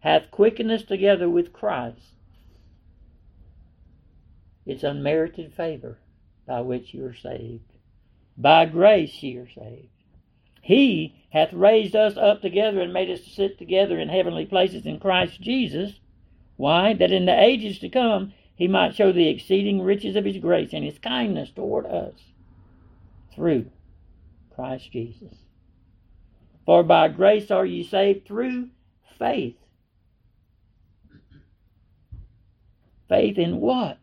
hath 0.00 0.30
quickened 0.30 0.70
us 0.70 0.84
together 0.84 1.28
with 1.28 1.52
Christ. 1.52 2.14
It's 4.64 4.84
unmerited 4.84 5.52
favor 5.52 5.98
by 6.46 6.60
which 6.60 6.94
you 6.94 7.04
are 7.06 7.14
saved. 7.14 7.72
By 8.36 8.66
grace 8.66 9.22
you 9.22 9.42
are 9.42 9.48
saved. 9.48 9.88
He 10.66 11.14
hath 11.30 11.52
raised 11.52 11.94
us 11.94 12.16
up 12.16 12.42
together 12.42 12.80
and 12.80 12.92
made 12.92 13.08
us 13.08 13.24
sit 13.24 13.56
together 13.56 14.00
in 14.00 14.08
heavenly 14.08 14.46
places 14.46 14.84
in 14.84 14.98
Christ 14.98 15.40
Jesus. 15.40 16.00
Why? 16.56 16.92
That 16.92 17.12
in 17.12 17.24
the 17.24 17.40
ages 17.40 17.78
to 17.78 17.88
come 17.88 18.32
he 18.56 18.66
might 18.66 18.96
show 18.96 19.12
the 19.12 19.28
exceeding 19.28 19.80
riches 19.80 20.16
of 20.16 20.24
his 20.24 20.38
grace 20.38 20.72
and 20.72 20.84
his 20.84 20.98
kindness 20.98 21.50
toward 21.50 21.86
us 21.86 22.14
through 23.32 23.66
Christ 24.56 24.90
Jesus. 24.90 25.36
For 26.64 26.82
by 26.82 27.10
grace 27.10 27.52
are 27.52 27.64
ye 27.64 27.84
saved 27.84 28.26
through 28.26 28.70
faith. 29.20 29.54
Faith 33.08 33.38
in 33.38 33.60
what? 33.60 33.98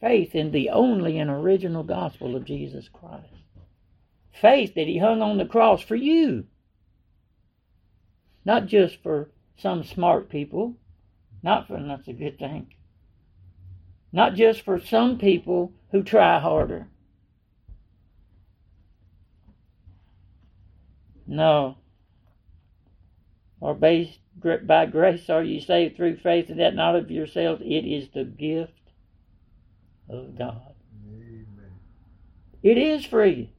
Faith 0.00 0.36
in 0.36 0.52
the 0.52 0.70
only 0.70 1.18
and 1.18 1.30
original 1.30 1.82
gospel 1.82 2.36
of 2.36 2.44
Jesus 2.44 2.88
Christ. 2.88 3.39
Faith 4.40 4.74
that 4.74 4.86
he 4.86 4.98
hung 4.98 5.22
on 5.22 5.38
the 5.38 5.44
cross 5.46 5.82
for 5.82 5.96
you. 5.96 6.46
Not 8.44 8.66
just 8.66 9.02
for 9.02 9.30
some 9.58 9.84
smart 9.84 10.30
people. 10.30 10.76
Not 11.42 11.66
for, 11.68 11.82
that's 11.82 12.08
a 12.08 12.12
good 12.12 12.38
thing. 12.38 12.72
not 14.12 14.34
just 14.34 14.62
for 14.62 14.80
some 14.80 15.18
people 15.18 15.72
who 15.92 16.02
try 16.02 16.38
harder. 16.40 16.88
No. 21.26 21.76
Or 23.60 23.74
based 23.74 24.18
by 24.66 24.86
grace 24.86 25.28
are 25.30 25.44
you 25.44 25.60
saved 25.60 25.96
through 25.96 26.16
faith, 26.18 26.48
and 26.48 26.58
that 26.60 26.74
not 26.74 26.96
of 26.96 27.10
yourselves. 27.10 27.62
It 27.64 27.84
is 27.86 28.08
the 28.12 28.24
gift 28.24 28.72
of 30.08 30.36
God. 30.36 30.74
Amen. 31.06 31.46
It 32.62 32.78
is 32.78 33.04
free. 33.04 33.52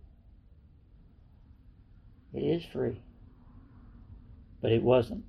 It 2.33 2.39
is 2.39 2.63
free. 2.71 3.01
But 4.61 4.71
it 4.71 4.83
wasn't 4.83 5.25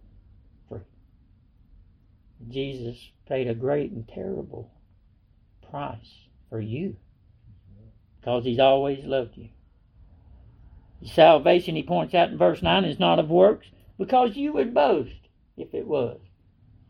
free. 0.68 0.80
Jesus 2.48 2.96
paid 3.26 3.48
a 3.48 3.54
great 3.54 3.90
and 3.92 4.06
terrible 4.06 4.70
price 5.70 6.26
for 6.48 6.60
you 6.60 6.96
because 8.20 8.44
he's 8.44 8.60
always 8.60 9.04
loved 9.04 9.36
you. 9.36 9.48
Salvation, 11.04 11.74
he 11.74 11.82
points 11.82 12.14
out 12.14 12.30
in 12.30 12.38
verse 12.38 12.62
9, 12.62 12.84
is 12.84 13.00
not 13.00 13.18
of 13.18 13.28
works 13.28 13.66
because 13.98 14.36
you 14.36 14.52
would 14.52 14.72
boast 14.72 15.28
if 15.56 15.74
it 15.74 15.86
was. 15.86 16.20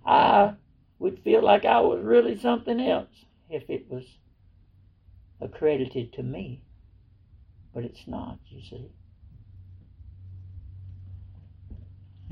I 0.04 0.54
would 0.98 1.20
feel 1.22 1.42
like 1.42 1.64
I 1.64 1.80
was 1.80 2.02
really 2.02 2.38
something 2.38 2.80
else 2.80 3.24
if 3.48 3.70
it 3.70 3.86
was 3.88 4.04
accredited 5.40 6.12
to 6.14 6.22
me. 6.22 6.62
But 7.72 7.84
it's 7.84 8.06
not, 8.06 8.38
you 8.50 8.60
see. 8.60 8.90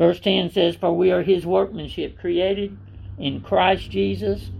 Verse 0.00 0.18
10 0.18 0.52
says, 0.52 0.76
For 0.76 0.96
we 0.96 1.10
are 1.12 1.22
his 1.22 1.44
workmanship, 1.44 2.18
created 2.18 2.74
in 3.18 3.42
Christ 3.42 3.90
Jesus 3.90 4.50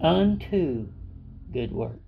unto 0.00 0.88
good 1.52 1.70
works. 1.70 2.00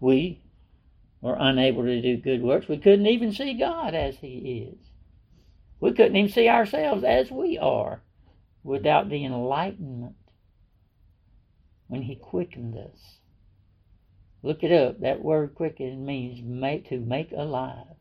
We 0.00 0.42
were 1.22 1.38
unable 1.40 1.84
to 1.84 2.02
do 2.02 2.18
good 2.18 2.42
works. 2.42 2.68
We 2.68 2.76
couldn't 2.76 3.06
even 3.06 3.32
see 3.32 3.54
God 3.54 3.94
as 3.94 4.16
He 4.16 4.68
is. 4.70 4.90
We 5.80 5.92
couldn't 5.92 6.16
even 6.16 6.30
see 6.30 6.46
ourselves 6.50 7.04
as 7.04 7.30
we 7.30 7.56
are 7.56 8.02
without 8.62 9.08
the 9.08 9.24
enlightenment 9.24 10.16
when 11.86 12.02
He 12.02 12.16
quickened 12.16 12.76
us. 12.76 13.16
Look 14.42 14.62
it 14.62 14.72
up. 14.72 15.00
That 15.00 15.24
word 15.24 15.54
quicken 15.54 16.04
means 16.04 16.42
make, 16.44 16.90
to 16.90 16.98
make 16.98 17.32
alive. 17.32 17.96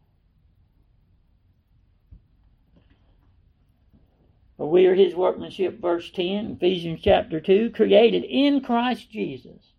For 4.62 4.70
we 4.70 4.86
are 4.86 4.94
his 4.94 5.16
workmanship, 5.16 5.82
verse 5.82 6.12
10, 6.12 6.52
Ephesians 6.52 7.00
chapter 7.02 7.40
2, 7.40 7.72
created 7.72 8.24
in 8.26 8.62
Christ 8.62 9.10
Jesus 9.10 9.74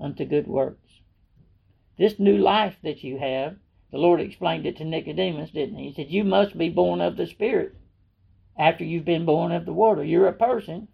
unto 0.00 0.24
good 0.24 0.48
works 0.48 1.02
this 1.98 2.18
new 2.18 2.36
life 2.36 2.74
that 2.82 3.04
you 3.04 3.18
have, 3.18 3.54
the 3.92 3.98
Lord 3.98 4.20
explained 4.20 4.66
it 4.66 4.76
to 4.78 4.84
Nicodemus, 4.84 5.52
didn't 5.52 5.78
he? 5.78 5.90
He 5.90 5.94
said, 5.94 6.10
You 6.10 6.24
must 6.24 6.58
be 6.58 6.68
born 6.68 7.00
of 7.00 7.16
the 7.16 7.28
Spirit 7.28 7.76
after 8.58 8.82
you've 8.82 9.04
been 9.04 9.24
born 9.24 9.52
of 9.52 9.66
the 9.66 9.72
water. 9.72 10.02
You're 10.02 10.26
a 10.26 10.32
person. 10.32 10.88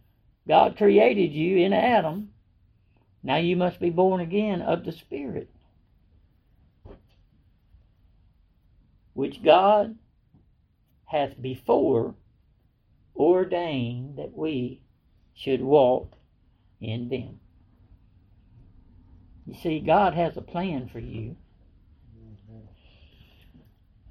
God 0.46 0.76
created 0.76 1.32
you 1.32 1.56
in 1.64 1.72
Adam. 1.72 2.28
Now 3.22 3.36
you 3.36 3.56
must 3.56 3.80
be 3.80 3.88
born 3.88 4.20
again 4.20 4.60
of 4.60 4.84
the 4.84 4.92
Spirit. 4.92 5.48
Which 9.14 9.42
God 9.42 9.96
hath 11.06 11.40
before 11.40 12.14
ordained 13.18 14.16
that 14.16 14.36
we 14.36 14.80
should 15.34 15.60
walk 15.60 16.14
in 16.80 17.08
them. 17.08 17.40
You 19.46 19.54
see, 19.54 19.80
God 19.80 20.14
has 20.14 20.36
a 20.36 20.42
plan 20.42 20.88
for 20.92 21.00
you. 21.00 21.36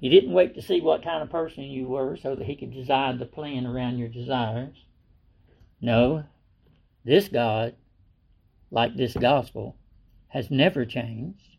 He 0.00 0.08
didn't 0.08 0.32
wait 0.32 0.54
to 0.54 0.62
see 0.62 0.80
what 0.80 1.02
kind 1.02 1.22
of 1.22 1.30
person 1.30 1.64
you 1.64 1.88
were 1.88 2.16
so 2.16 2.36
that 2.36 2.46
he 2.46 2.54
could 2.54 2.72
design 2.72 3.18
the 3.18 3.26
plan 3.26 3.66
around 3.66 3.98
your 3.98 4.08
desires. 4.08 4.76
No, 5.80 6.24
this 7.04 7.28
God, 7.28 7.74
like 8.70 8.96
this 8.96 9.14
gospel, 9.14 9.76
has 10.28 10.50
never 10.50 10.84
changed, 10.84 11.56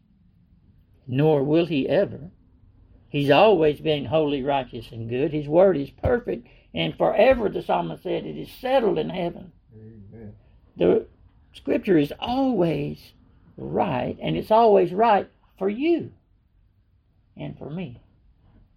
nor 1.07 1.43
will 1.43 1.65
he 1.65 1.89
ever. 1.89 2.31
He's 3.09 3.31
always 3.31 3.79
been 3.79 4.05
holy, 4.05 4.43
righteous, 4.43 4.91
and 4.91 5.09
good. 5.09 5.33
His 5.33 5.47
word 5.47 5.75
is 5.75 5.89
perfect, 5.89 6.47
and 6.73 6.95
forever, 6.95 7.49
the 7.49 7.61
psalmist 7.61 8.03
said, 8.03 8.25
it 8.25 8.37
is 8.37 8.51
settled 8.51 8.97
in 8.97 9.09
heaven. 9.09 9.51
Amen. 9.75 10.35
The 10.77 11.07
scripture 11.53 11.97
is 11.97 12.13
always 12.19 13.13
right, 13.57 14.17
and 14.21 14.37
it's 14.37 14.51
always 14.51 14.93
right 14.93 15.29
for 15.57 15.69
you 15.69 16.11
and 17.35 17.57
for 17.57 17.69
me. 17.69 18.01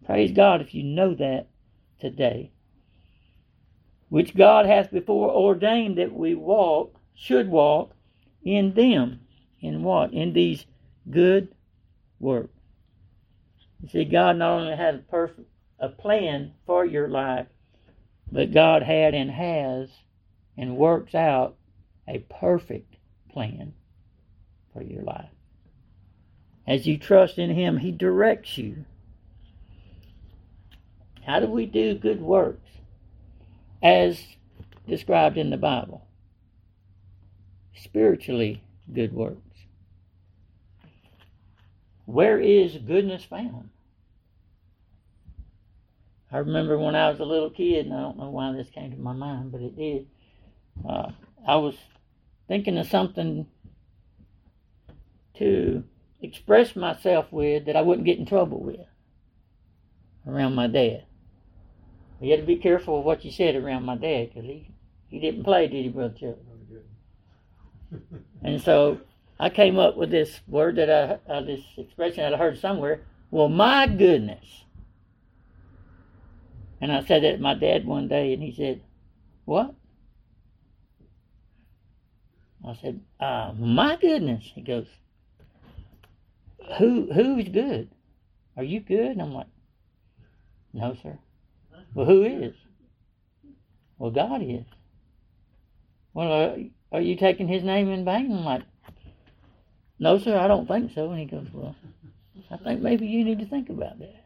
Praise 0.05 0.33
God 0.33 0.61
if 0.61 0.74
you 0.74 0.83
know 0.83 1.14
that 1.14 1.48
today. 2.00 2.50
Which 4.09 4.37
God 4.37 4.66
hath 4.66 4.90
before 4.90 5.31
ordained 5.31 5.96
that 5.98 6.12
we 6.12 6.35
walk, 6.35 6.98
should 7.14 7.48
walk 7.48 7.94
in 8.44 8.74
them. 8.74 9.20
In 9.61 9.83
what? 9.83 10.12
In 10.12 10.33
these 10.33 10.66
good 11.09 11.55
works. 12.18 12.59
You 13.83 13.88
see, 13.88 14.05
God 14.05 14.37
not 14.37 14.61
only 14.61 14.76
had 14.76 14.94
a 14.96 14.98
perfect 14.98 15.48
a 15.78 15.88
plan 15.88 16.52
for 16.64 16.85
your 16.85 17.09
life, 17.09 17.46
but 18.33 18.53
God 18.53 18.83
had 18.83 19.14
and 19.14 19.31
has 19.31 19.90
and 20.57 20.77
works 20.77 21.14
out 21.14 21.57
a 22.09 22.18
perfect 22.18 22.97
plan 23.31 23.75
for 24.73 24.83
your 24.83 25.03
life. 25.03 25.29
As 26.66 26.87
you 26.87 26.97
trust 26.97 27.38
in 27.38 27.51
Him, 27.51 27.77
He 27.77 27.92
directs 27.92 28.57
you. 28.57 28.87
How 31.27 31.40
do 31.40 31.47
we 31.47 31.66
do 31.66 31.95
good 31.95 32.21
works 32.21 32.68
as 33.83 34.21
described 34.88 35.37
in 35.37 35.51
the 35.51 35.57
Bible? 35.59 36.07
Spiritually 37.75 38.62
good 38.92 39.12
works. 39.12 39.38
Where 42.07 42.40
is 42.40 42.77
goodness 42.79 43.25
found? 43.25 43.68
I 46.33 46.38
remember 46.38 46.79
when 46.79 46.95
I 46.95 47.11
was 47.11 47.21
a 47.21 47.25
little 47.25 47.51
kid, 47.51 47.87
and 47.87 47.95
I 47.95 48.01
don't 48.01 48.18
know 48.18 48.31
why 48.31 48.53
this 48.53 48.71
came 48.71 48.90
to 48.90 48.97
my 48.97 49.12
mind, 49.12 49.53
but 49.53 49.61
it 49.61 49.77
did. 49.77 50.07
Uh, 50.88 51.11
I 51.47 51.57
was 51.57 51.75
thinking 52.49 52.79
of 52.79 52.88
something 52.88 53.47
to 55.38 55.85
express 56.23 56.75
myself 56.75 57.27
with 57.31 57.66
that 57.66 57.77
I 57.77 57.83
wouldn't 57.83 58.07
get 58.07 58.18
in 58.18 58.27
trouble 58.27 58.61
with 58.61 58.81
around 60.27 60.55
my 60.55 60.68
dad. 60.68 61.05
You 62.21 62.31
had 62.31 62.40
to 62.40 62.47
be 62.47 62.57
careful 62.57 63.01
of 63.01 63.05
what 63.05 63.25
you 63.25 63.31
said 63.31 63.57
around 63.57 63.85
my 63.85 63.97
dad 63.97 64.31
because 64.33 64.45
he, 64.45 64.71
he 65.09 65.18
didn't 65.18 65.45
play, 65.45 65.66
did 65.66 65.85
he, 65.85 65.88
Brother 65.88 66.14
Chuck? 66.18 66.37
and 68.42 68.61
so 68.62 69.01
I 69.38 69.51
came 69.51 69.79
up 69.79 69.97
with 69.97 70.11
this 70.11 70.40
word 70.47 70.77
that 70.77 70.90
I, 71.29 71.33
uh, 71.33 71.42
this 71.42 71.61
expression 71.77 72.23
that 72.23 72.35
I 72.35 72.38
heard 72.38 72.59
somewhere. 72.59 73.03
Well, 73.31 73.49
my 73.49 73.87
goodness. 73.87 74.62
And 76.83 76.92
I 76.92 77.03
said 77.05 77.23
that 77.23 77.33
to 77.33 77.38
my 77.38 77.55
dad 77.55 77.87
one 77.87 78.09
day, 78.09 78.35
and 78.35 78.42
he 78.42 78.53
said, 78.55 78.83
What? 79.47 79.75
I 82.68 82.77
said, 82.83 83.01
uh, 83.18 83.53
My 83.57 83.97
goodness. 83.97 84.45
He 84.55 84.61
goes, 84.61 84.87
who 86.79 87.12
who's 87.12 87.49
good? 87.49 87.90
Are 88.57 88.62
you 88.62 88.81
good? 88.81 89.09
And 89.12 89.23
I'm 89.23 89.33
like, 89.33 89.47
no, 90.73 90.97
sir. 91.03 91.18
Well, 91.95 92.07
who 92.07 92.25
is? 92.25 92.55
Well, 93.99 94.11
God 94.11 94.42
is. 94.42 94.64
Well, 96.14 96.33
are, 96.33 96.57
are 96.92 97.01
you 97.01 97.16
taking 97.16 97.49
His 97.49 97.62
name 97.62 97.90
in 97.90 98.05
vain? 98.05 98.33
I'm 98.33 98.45
like, 98.45 98.62
no, 99.99 100.18
sir, 100.18 100.37
I 100.37 100.49
don't 100.49 100.66
think 100.66 100.92
so. 100.95 101.11
And 101.11 101.18
he 101.18 101.27
goes, 101.27 101.47
well, 101.53 101.75
I 102.51 102.57
think 102.59 102.81
maybe 102.81 103.07
you 103.07 103.25
need 103.25 103.38
to 103.38 103.47
think 103.47 103.68
about 103.68 103.99
that. 103.99 104.25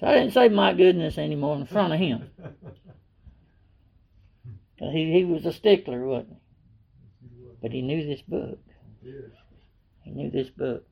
So 0.00 0.06
I 0.06 0.14
didn't 0.14 0.32
say 0.32 0.48
my 0.48 0.72
goodness 0.72 1.18
anymore 1.18 1.56
in 1.56 1.66
front 1.66 1.92
of 1.92 2.00
him. 2.00 2.30
He, 4.82 5.12
he 5.12 5.24
was 5.26 5.44
a 5.44 5.52
stickler, 5.52 6.06
wasn't 6.06 6.30
he? 6.30 6.36
But 7.60 7.72
he 7.72 7.82
knew 7.82 8.06
this 8.06 8.22
book. 8.22 8.58
He 9.02 10.10
knew 10.10 10.30
this 10.30 10.48
book. 10.48 10.86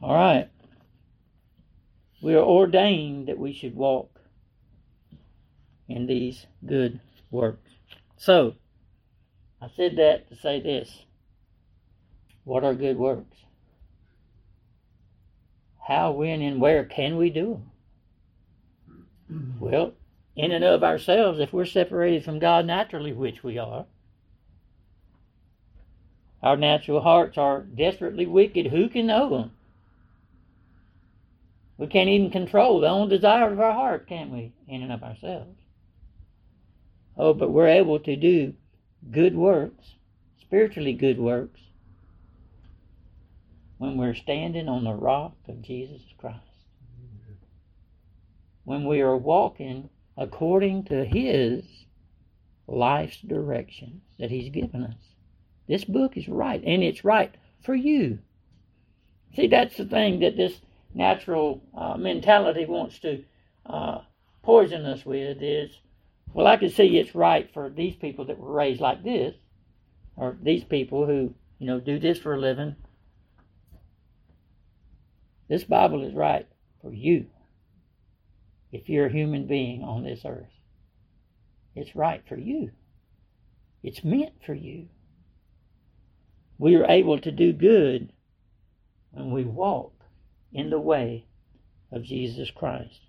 All 0.00 0.14
right. 0.14 0.48
We 2.22 2.34
are 2.34 2.42
ordained 2.42 3.28
that 3.28 3.38
we 3.38 3.52
should 3.52 3.76
walk 3.76 4.18
in 5.86 6.06
these 6.06 6.46
good 6.64 7.00
works. 7.30 7.70
So, 8.16 8.54
I 9.60 9.68
said 9.76 9.96
that 9.96 10.28
to 10.30 10.36
say 10.36 10.60
this. 10.60 11.02
What 12.44 12.64
are 12.64 12.74
good 12.74 12.96
works? 12.96 13.36
How, 15.86 16.10
when, 16.10 16.42
and 16.42 16.60
where 16.60 16.84
can 16.84 17.16
we 17.16 17.30
do 17.30 17.52
them? 17.52 17.70
Hmm. 19.28 19.60
Well, 19.60 19.92
in 20.34 20.50
and 20.50 20.64
of 20.64 20.82
ourselves, 20.82 21.38
if 21.38 21.52
we're 21.52 21.64
separated 21.64 22.24
from 22.24 22.40
God 22.40 22.66
naturally, 22.66 23.12
which 23.12 23.44
we 23.44 23.56
are, 23.56 23.86
our 26.42 26.56
natural 26.56 27.00
hearts 27.00 27.38
are 27.38 27.62
desperately 27.62 28.26
wicked. 28.26 28.66
Who 28.66 28.88
can 28.88 29.06
know 29.06 29.30
them? 29.30 29.52
We 31.78 31.86
can't 31.86 32.08
even 32.08 32.30
control 32.30 32.80
the 32.80 32.88
own 32.88 33.08
desires 33.08 33.52
of 33.52 33.60
our 33.60 33.72
heart, 33.72 34.08
can't 34.08 34.30
we, 34.30 34.52
in 34.66 34.82
and 34.82 34.92
of 34.92 35.02
ourselves? 35.02 35.56
Oh, 37.16 37.32
but 37.32 37.50
we're 37.50 37.68
able 37.68 38.00
to 38.00 38.16
do 38.16 38.54
good 39.10 39.36
works, 39.36 39.94
spiritually 40.40 40.94
good 40.94 41.18
works, 41.18 41.60
when 43.78 43.96
we're 43.96 44.14
standing 44.14 44.68
on 44.68 44.84
the 44.84 44.94
rock 44.94 45.36
of 45.48 45.62
Jesus 45.62 46.02
Christ. 46.18 46.40
When 48.64 48.86
we 48.86 49.00
are 49.00 49.16
walking 49.16 49.90
according 50.16 50.84
to 50.84 51.04
His 51.04 51.64
life's 52.66 53.20
direction 53.20 54.00
that 54.18 54.30
He's 54.30 54.50
given 54.50 54.82
us. 54.82 54.94
This 55.68 55.84
book 55.84 56.16
is 56.16 56.28
right, 56.28 56.62
and 56.64 56.82
it's 56.82 57.04
right 57.04 57.34
for 57.64 57.74
you. 57.74 58.18
See, 59.34 59.48
that's 59.48 59.76
the 59.76 59.84
thing 59.84 60.20
that 60.20 60.36
this 60.36 60.60
natural 60.94 61.62
uh, 61.76 61.96
mentality 61.96 62.64
wants 62.64 62.98
to 63.00 63.22
uh, 63.66 64.00
poison 64.42 64.86
us 64.86 65.04
with 65.04 65.42
is, 65.42 65.70
well, 66.32 66.46
I 66.46 66.56
can 66.56 66.70
see 66.70 66.98
it's 66.98 67.14
right 67.14 67.52
for 67.52 67.68
these 67.68 67.96
people 67.96 68.24
that 68.26 68.38
were 68.38 68.52
raised 68.52 68.80
like 68.80 69.02
this, 69.04 69.34
or 70.16 70.36
these 70.42 70.64
people 70.64 71.06
who, 71.06 71.34
you 71.58 71.66
know, 71.66 71.80
do 71.80 71.98
this 71.98 72.18
for 72.18 72.34
a 72.34 72.40
living. 72.40 72.76
This 75.48 75.64
Bible 75.64 76.02
is 76.02 76.14
right 76.14 76.46
for 76.82 76.92
you 76.92 77.26
if 78.72 78.88
you're 78.88 79.06
a 79.06 79.12
human 79.12 79.46
being 79.46 79.82
on 79.82 80.02
this 80.02 80.22
earth. 80.24 80.50
It's 81.74 81.94
right 81.94 82.22
for 82.28 82.36
you. 82.36 82.72
It's 83.82 84.02
meant 84.02 84.32
for 84.44 84.54
you. 84.54 84.88
We 86.58 86.74
are 86.74 86.86
able 86.86 87.18
to 87.20 87.30
do 87.30 87.52
good 87.52 88.12
when 89.10 89.30
we 89.30 89.44
walk 89.44 89.92
in 90.52 90.70
the 90.70 90.80
way 90.80 91.26
of 91.92 92.02
Jesus 92.02 92.50
Christ. 92.50 93.00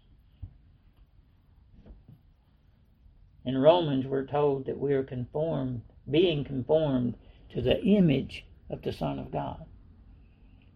In 3.46 3.58
Romans, 3.58 4.06
we're 4.06 4.26
told 4.26 4.66
that 4.66 4.78
we 4.78 4.94
are 4.94 5.04
conformed, 5.04 5.82
being 6.10 6.44
conformed 6.44 7.16
to 7.54 7.62
the 7.62 7.82
image 7.82 8.46
of 8.70 8.82
the 8.82 8.92
Son 8.92 9.18
of 9.18 9.32
God. 9.32 9.66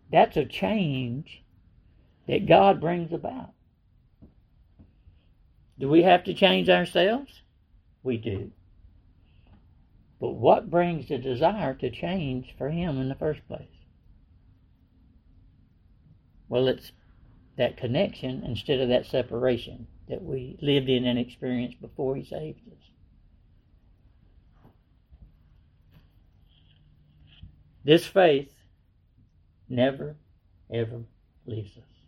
That's 0.10 0.38
a 0.38 0.45
change 0.45 1.43
that 2.31 2.47
God 2.47 2.79
brings 2.79 3.11
about. 3.11 3.51
Do 5.77 5.89
we 5.89 6.03
have 6.03 6.23
to 6.23 6.33
change 6.33 6.69
ourselves? 6.69 7.41
We 8.03 8.15
do. 8.15 8.51
But 10.17 10.35
what 10.35 10.69
brings 10.69 11.09
the 11.09 11.17
desire 11.17 11.73
to 11.73 11.91
change 11.91 12.55
for 12.57 12.69
Him 12.69 13.01
in 13.01 13.09
the 13.09 13.15
first 13.15 13.45
place? 13.49 13.67
Well, 16.47 16.69
it's 16.69 16.93
that 17.57 17.75
connection 17.75 18.45
instead 18.45 18.79
of 18.79 18.87
that 18.87 19.07
separation 19.07 19.87
that 20.07 20.23
we 20.23 20.57
lived 20.61 20.87
in 20.87 21.05
and 21.05 21.19
experienced 21.19 21.81
before 21.81 22.15
He 22.15 22.23
saved 22.23 22.61
us. 22.69 22.85
This 27.83 28.05
faith 28.05 28.53
never, 29.67 30.15
ever 30.71 31.01
leaves 31.45 31.75
us. 31.75 32.00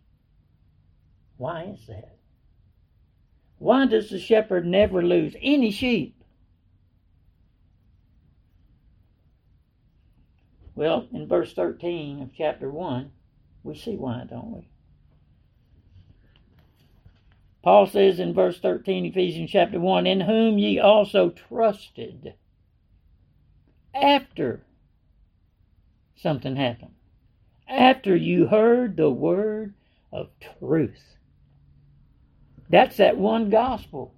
Why 1.36 1.64
is 1.64 1.86
that? 1.86 2.16
Why 3.58 3.86
does 3.86 4.10
the 4.10 4.18
shepherd 4.18 4.66
never 4.66 5.02
lose 5.02 5.34
any 5.40 5.70
sheep? 5.70 6.16
Well, 10.74 11.06
in 11.12 11.28
verse 11.28 11.52
13 11.54 12.20
of 12.20 12.30
chapter 12.36 12.70
1, 12.70 13.10
we 13.62 13.76
see 13.76 13.96
why, 13.96 14.24
don't 14.28 14.50
we? 14.50 14.68
Paul 17.62 17.86
says 17.86 18.18
in 18.20 18.34
verse 18.34 18.58
13, 18.58 19.06
Ephesians 19.06 19.50
chapter 19.50 19.80
1, 19.80 20.06
In 20.06 20.20
whom 20.20 20.58
ye 20.58 20.78
also 20.78 21.30
trusted 21.30 22.34
after 23.94 24.66
something 26.16 26.56
happened, 26.56 26.94
after 27.68 28.14
you 28.14 28.48
heard 28.48 28.96
the 28.96 29.10
word 29.10 29.74
of 30.12 30.28
truth. 30.58 31.13
That's 32.74 32.96
that 32.96 33.16
one 33.16 33.50
gospel 33.50 34.12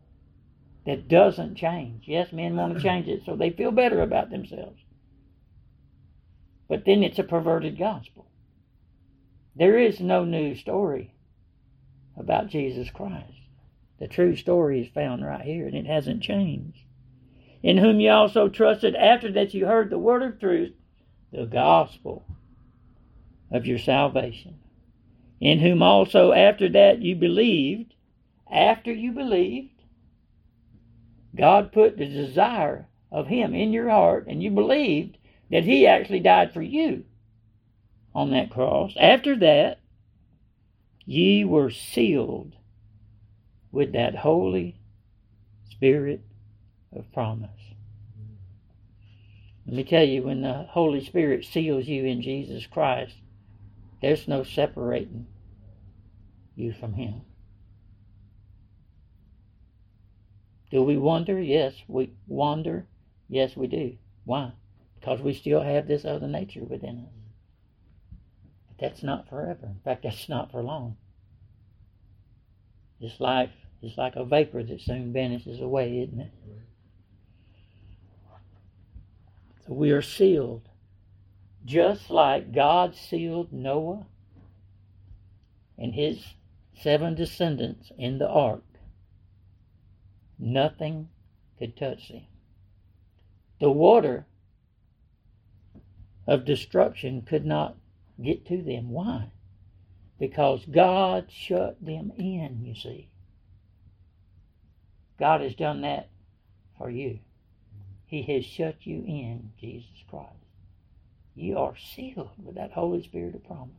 that 0.87 1.09
doesn't 1.09 1.57
change. 1.57 2.05
Yes, 2.07 2.33
men 2.33 2.57
want 2.57 2.75
to 2.75 2.83
change 2.83 3.07
it 3.07 3.21
so 3.27 3.37
they 3.37 3.51
feel 3.51 3.71
better 3.71 4.01
about 4.01 4.31
themselves. 4.31 4.81
But 6.67 6.87
then 6.87 7.03
it's 7.03 7.19
a 7.19 7.23
perverted 7.23 7.79
gospel. 7.79 8.27
There 9.57 9.79
is 9.79 10.01
no 10.01 10.25
new 10.25 10.55
story 10.55 11.13
about 12.17 12.49
Jesus 12.49 12.89
Christ. 12.89 13.35
The 13.99 14.09
true 14.09 14.37
story 14.37 14.81
is 14.81 14.89
found 14.89 15.23
right 15.23 15.45
here, 15.45 15.67
and 15.67 15.77
it 15.77 15.87
hasn't 15.87 16.23
changed. 16.23 16.79
In 17.63 17.77
whom 17.77 18.01
you 18.01 18.11
also 18.11 18.49
trusted 18.49 18.95
after 18.95 19.31
that 19.33 19.53
you 19.53 19.67
heard 19.67 19.91
the 19.91 19.99
word 19.99 20.23
of 20.23 20.41
truth, 20.41 20.73
the 21.31 21.45
gospel 21.45 22.25
of 23.51 23.67
your 23.67 23.79
salvation. 23.79 24.61
In 25.43 25.59
whom 25.59 25.83
also 25.83 26.33
after 26.33 26.71
that 26.71 27.03
you 27.03 27.17
believed, 27.17 27.93
after 28.51 28.93
you 28.93 29.13
believed, 29.13 29.83
God 31.35 31.73
put 31.73 31.97
the 31.97 32.07
desire 32.07 32.89
of 33.11 33.27
Him 33.27 33.55
in 33.55 33.73
your 33.73 33.91
heart, 33.91 34.27
and 34.29 34.43
you 34.43 34.51
believed 34.51 35.19
that 35.51 35.65
He 35.65 35.87
actually 35.87 36.21
died 36.21 36.53
for 36.53 36.63
you 36.63 37.05
on 38.15 38.31
that 38.31 38.51
cross. 38.51 38.95
After 38.99 39.37
that, 39.37 39.81
ye 41.05 41.45
were 41.45 41.71
sealed 41.71 42.55
with 43.71 43.93
that 43.93 44.17
Holy 44.17 44.77
Spirit 45.71 46.23
of 46.93 47.13
promise. 47.13 47.51
Let 49.67 49.77
me 49.77 49.85
tell 49.85 50.05
you, 50.05 50.23
when 50.23 50.43
the 50.43 50.67
Holy 50.71 51.05
Spirit 51.05 51.45
seals 51.45 51.87
you 51.87 52.05
in 52.05 52.23
Jesus 52.23 52.67
Christ, 52.67 53.17
there's 54.01 54.29
no 54.29 54.45
separating 54.45 55.27
you 56.55 56.73
from 56.73 56.95
Him. 56.95 57.23
Do 60.71 60.83
we 60.83 60.97
wonder? 60.97 61.41
Yes, 61.41 61.75
we 61.89 62.13
wonder. 62.27 62.87
Yes, 63.29 63.57
we 63.57 63.67
do. 63.67 63.97
Why? 64.25 64.53
because 65.07 65.21
we 65.21 65.35
still 65.35 65.63
have 65.63 65.87
this 65.87 66.05
other 66.05 66.27
nature 66.27 66.65
within 66.65 66.99
us. 66.99 67.15
But 68.67 68.79
that's 68.81 69.03
not 69.05 69.29
forever. 69.29 69.67
In 69.67 69.81
fact, 69.85 70.03
that's 70.03 70.29
not 70.29 70.51
for 70.51 70.65
long. 70.65 70.97
This 73.01 73.21
life 73.21 73.53
is 73.83 73.97
like 73.97 74.17
a 74.17 74.25
vapor 74.25 74.65
that 74.65 74.81
soon 74.81 75.13
vanishes 75.13 75.61
away, 75.61 76.01
isn't 76.01 76.21
it? 76.21 76.33
So 79.67 79.75
we 79.75 79.93
are 79.93 80.03
sealed. 80.03 80.69
Just 81.65 82.11
like 82.11 82.53
God 82.53 82.97
sealed 82.97 83.53
Noah 83.53 84.07
and 85.79 85.95
his 85.95 86.35
seven 86.81 87.15
descendants 87.15 87.93
in 87.97 88.19
the 88.19 88.29
ark, 88.29 88.65
nothing 90.39 91.09
could 91.59 91.77
touch 91.77 92.09
them. 92.09 92.27
The 93.61 93.71
water 93.71 94.27
of 96.27 96.45
destruction 96.45 97.23
could 97.23 97.47
not 97.47 97.77
get 98.23 98.47
to 98.47 98.63
them. 98.63 98.91
Why? 98.91 99.31
Because 100.19 100.65
God 100.67 101.27
shut 101.31 101.85
them 101.85 102.13
in, 102.19 102.63
you 102.65 102.75
see. 102.75 103.09
God 105.19 105.41
has 105.41 105.55
done 105.55 105.83
that 105.83 106.09
for 106.77 106.91
you. 106.91 107.21
He 108.07 108.23
has 108.23 108.45
shut 108.45 108.77
you 108.87 109.05
in, 109.07 109.53
Jesus 109.61 110.05
Christ. 110.09 110.33
You 111.35 111.59
are 111.59 111.75
sealed 111.77 112.31
with 112.43 112.55
that 112.55 112.73
Holy 112.73 113.03
Spirit 113.03 113.35
of 113.35 113.45
promise. 113.45 113.75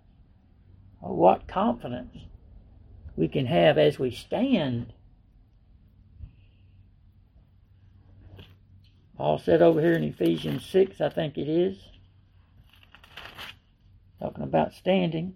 Oh, 1.02 1.14
what 1.14 1.48
confidence 1.48 2.18
we 3.16 3.28
can 3.28 3.48
have 3.48 3.78
as 3.78 3.98
we 4.00 4.12
stand. 4.12 4.94
Paul 9.18 9.40
said 9.40 9.64
over 9.64 9.82
here 9.82 9.94
in 9.94 10.04
Ephesians 10.04 10.64
6, 10.66 11.02
I 11.02 11.10
think 11.10 11.38
it 11.38 11.50
is, 11.50 11.78
Talking 14.20 14.44
about 14.44 14.74
standing. 14.74 15.36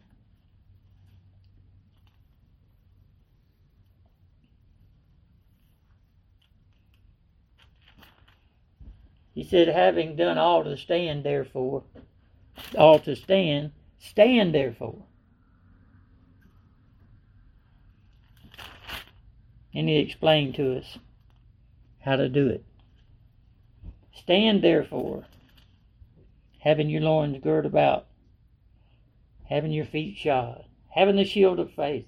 He 9.36 9.44
said, 9.44 9.68
having 9.68 10.16
done 10.16 10.38
all 10.38 10.64
to 10.64 10.76
stand, 10.76 11.24
therefore, 11.24 11.84
all 12.78 13.00
to 13.00 13.16
stand, 13.16 13.72
stand 14.00 14.54
therefore. 14.54 15.04
And 19.74 19.88
he 19.88 19.98
explained 20.00 20.56
to 20.56 20.78
us 20.78 20.98
how 22.02 22.18
to 22.18 22.28
do 22.28 22.48
it. 22.48 22.66
Stand 24.14 24.64
therefore, 24.64 25.26
having 26.60 26.90
your 26.90 27.02
loins 27.02 27.38
girt 27.42 27.66
about, 27.66 28.08
having 29.50 29.72
your 29.72 29.86
feet 29.86 30.18
shod, 30.18 30.66
having 30.90 31.16
the 31.16 31.26
shield 31.26 31.60
of 31.60 31.72
faith, 31.72 32.08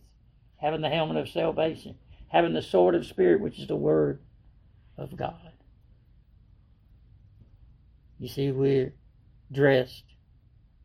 having 0.58 0.82
the 0.82 0.90
helmet 0.90 1.18
of 1.18 1.30
salvation, 1.30 1.96
having 2.28 2.54
the 2.54 2.62
sword 2.62 2.96
of 2.96 3.06
spirit, 3.06 3.42
which 3.42 3.60
is 3.60 3.68
the 3.68 3.76
word 3.76 4.20
of 4.98 5.16
God. 5.16 5.52
You 8.20 8.28
see, 8.28 8.52
we're 8.52 8.94
dressed 9.52 10.06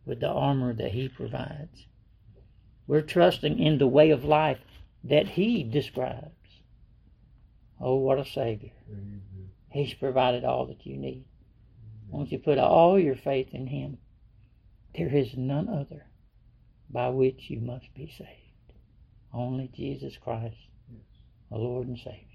with 0.05 0.21
the 0.21 0.29
armor 0.29 0.73
that 0.75 0.93
He 0.93 1.09
provides. 1.09 1.87
We're 2.87 3.03
trusting 3.03 3.59
in 3.59 3.79
the 3.79 3.87
way 3.87 4.11
of 4.11 4.25
life 4.25 4.59
that 5.05 5.29
He 5.29 5.63
describes. 5.63 6.33
Oh, 7.81 7.97
what 7.97 8.19
a 8.19 8.25
Savior. 8.25 8.73
He's 9.79 9.95
provided 9.95 10.45
all 10.45 10.67
that 10.67 10.85
you 10.85 10.97
need. 10.97 11.25
Won't 12.09 12.33
you 12.33 12.41
put 12.41 12.59
all 12.59 12.99
your 12.99 13.15
faith 13.15 13.51
in 13.53 13.69
Him? 13.69 13.99
There 14.97 15.15
is 15.15 15.37
none 15.37 15.69
other 15.69 16.07
by 16.91 17.11
which 17.11 17.49
you 17.49 17.61
must 17.61 17.95
be 17.95 18.13
saved. 18.19 18.73
Only 19.33 19.71
Jesus 19.73 20.17
Christ, 20.17 20.57
the 21.49 21.59
Lord 21.59 21.87
and 21.87 21.97
Savior. 21.97 22.28